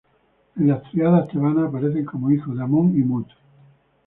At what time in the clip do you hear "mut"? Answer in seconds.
3.03-3.27